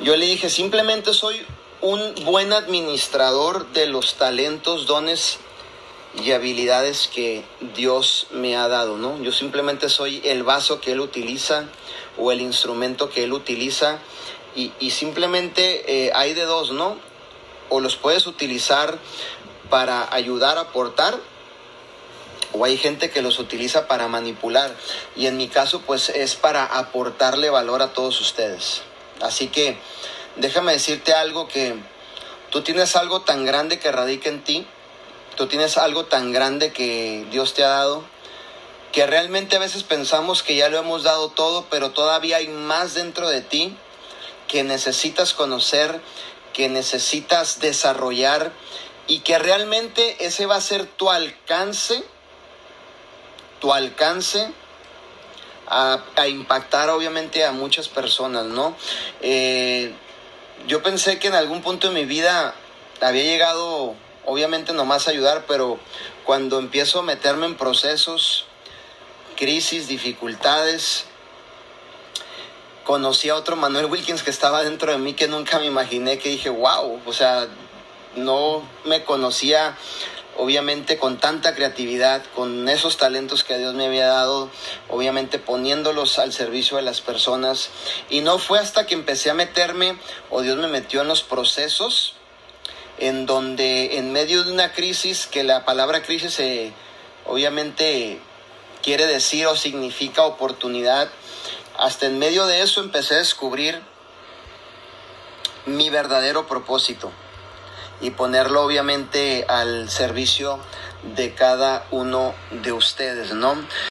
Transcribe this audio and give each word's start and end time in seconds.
Yo 0.00 0.14
le 0.16 0.26
dije, 0.26 0.48
simplemente 0.48 1.12
soy 1.12 1.44
un 1.80 2.14
buen 2.24 2.52
administrador 2.52 3.66
de 3.72 3.86
los 3.86 4.14
talentos, 4.14 4.86
dones 4.86 5.38
y 6.22 6.30
habilidades 6.30 7.10
que 7.12 7.42
Dios 7.74 8.28
me 8.30 8.56
ha 8.56 8.68
dado, 8.68 8.96
¿no? 8.96 9.20
Yo 9.20 9.32
simplemente 9.32 9.88
soy 9.88 10.22
el 10.24 10.44
vaso 10.44 10.80
que 10.80 10.92
Él 10.92 11.00
utiliza 11.00 11.64
o 12.16 12.30
el 12.30 12.40
instrumento 12.40 13.10
que 13.10 13.24
Él 13.24 13.32
utiliza 13.32 13.98
y, 14.54 14.72
y 14.78 14.90
simplemente 14.90 16.06
eh, 16.06 16.12
hay 16.14 16.32
de 16.32 16.44
dos, 16.44 16.70
¿no? 16.70 16.96
O 17.68 17.80
los 17.80 17.96
puedes 17.96 18.28
utilizar 18.28 19.00
para 19.68 20.14
ayudar 20.14 20.58
a 20.58 20.62
aportar 20.62 21.18
o 22.52 22.64
hay 22.64 22.76
gente 22.76 23.10
que 23.10 23.20
los 23.20 23.40
utiliza 23.40 23.88
para 23.88 24.06
manipular 24.06 24.72
y 25.16 25.26
en 25.26 25.36
mi 25.36 25.48
caso 25.48 25.80
pues 25.80 26.08
es 26.08 26.36
para 26.36 26.64
aportarle 26.64 27.50
valor 27.50 27.82
a 27.82 27.92
todos 27.92 28.20
ustedes. 28.20 28.82
Así 29.20 29.48
que 29.48 29.78
déjame 30.36 30.72
decirte 30.72 31.12
algo 31.12 31.48
que 31.48 31.74
tú 32.50 32.62
tienes 32.62 32.96
algo 32.96 33.22
tan 33.22 33.44
grande 33.44 33.78
que 33.78 33.92
radica 33.92 34.28
en 34.28 34.42
ti 34.42 34.66
tú 35.38 35.46
tienes 35.46 35.78
algo 35.78 36.04
tan 36.04 36.32
grande 36.32 36.72
que 36.72 37.24
Dios 37.30 37.54
te 37.54 37.62
ha 37.62 37.68
dado, 37.68 38.02
que 38.90 39.06
realmente 39.06 39.54
a 39.54 39.60
veces 39.60 39.84
pensamos 39.84 40.42
que 40.42 40.56
ya 40.56 40.68
lo 40.68 40.78
hemos 40.78 41.04
dado 41.04 41.28
todo, 41.28 41.66
pero 41.70 41.92
todavía 41.92 42.38
hay 42.38 42.48
más 42.48 42.94
dentro 42.94 43.28
de 43.28 43.40
ti 43.40 43.76
que 44.48 44.64
necesitas 44.64 45.34
conocer, 45.34 46.00
que 46.52 46.68
necesitas 46.68 47.60
desarrollar 47.60 48.50
y 49.06 49.20
que 49.20 49.38
realmente 49.38 50.26
ese 50.26 50.46
va 50.46 50.56
a 50.56 50.60
ser 50.60 50.86
tu 50.86 51.08
alcance, 51.08 52.02
tu 53.60 53.72
alcance 53.72 54.52
a, 55.68 56.28
impactar 56.28 56.90
obviamente 56.90 57.44
a 57.44 57.52
muchas 57.52 57.88
personas, 57.88 58.46
¿no? 58.46 58.76
Eh, 59.20 59.92
yo 60.66 60.82
pensé 60.82 61.18
que 61.18 61.28
en 61.28 61.34
algún 61.34 61.62
punto 61.62 61.88
de 61.88 61.94
mi 61.94 62.04
vida 62.04 62.54
había 63.00 63.22
llegado 63.22 63.94
obviamente 64.24 64.72
nomás 64.72 65.08
ayudar, 65.08 65.44
pero 65.46 65.78
cuando 66.24 66.58
empiezo 66.58 67.00
a 67.00 67.02
meterme 67.02 67.46
en 67.46 67.56
procesos, 67.56 68.46
crisis, 69.36 69.88
dificultades, 69.88 71.06
conocí 72.84 73.28
a 73.28 73.36
otro 73.36 73.56
Manuel 73.56 73.86
Wilkins 73.86 74.22
que 74.22 74.30
estaba 74.30 74.62
dentro 74.62 74.92
de 74.92 74.98
mí 74.98 75.14
que 75.14 75.28
nunca 75.28 75.58
me 75.58 75.66
imaginé, 75.66 76.18
que 76.18 76.30
dije, 76.30 76.50
wow, 76.50 77.00
o 77.06 77.12
sea, 77.12 77.46
no 78.16 78.68
me 78.84 79.04
conocía 79.04 79.76
obviamente 80.38 80.98
con 80.98 81.18
tanta 81.18 81.54
creatividad, 81.54 82.22
con 82.34 82.68
esos 82.68 82.96
talentos 82.96 83.42
que 83.42 83.58
Dios 83.58 83.74
me 83.74 83.86
había 83.86 84.06
dado, 84.06 84.48
obviamente 84.88 85.40
poniéndolos 85.40 86.20
al 86.20 86.32
servicio 86.32 86.76
de 86.76 86.84
las 86.84 87.00
personas. 87.00 87.70
Y 88.08 88.20
no 88.20 88.38
fue 88.38 88.60
hasta 88.60 88.86
que 88.86 88.94
empecé 88.94 89.30
a 89.30 89.34
meterme, 89.34 89.98
o 90.30 90.42
Dios 90.42 90.56
me 90.56 90.68
metió 90.68 91.02
en 91.02 91.08
los 91.08 91.22
procesos, 91.22 92.14
en 92.98 93.26
donde 93.26 93.98
en 93.98 94.12
medio 94.12 94.44
de 94.44 94.52
una 94.52 94.72
crisis, 94.72 95.26
que 95.26 95.42
la 95.42 95.64
palabra 95.64 96.02
crisis 96.02 96.40
obviamente 97.26 98.20
quiere 98.80 99.06
decir 99.06 99.46
o 99.48 99.56
significa 99.56 100.22
oportunidad, 100.22 101.10
hasta 101.76 102.06
en 102.06 102.18
medio 102.18 102.46
de 102.46 102.62
eso 102.62 102.80
empecé 102.80 103.16
a 103.16 103.18
descubrir 103.18 103.82
mi 105.66 105.90
verdadero 105.90 106.46
propósito 106.46 107.12
y 108.00 108.10
ponerlo 108.10 108.62
obviamente 108.62 109.44
al 109.48 109.88
servicio 109.90 110.58
de 111.16 111.34
cada 111.34 111.84
uno 111.90 112.34
de 112.50 112.72
ustedes, 112.72 113.32
¿no? 113.32 113.56